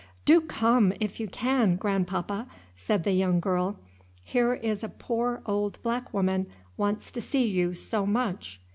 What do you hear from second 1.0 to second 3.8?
you can, grandpapa," said the young girl;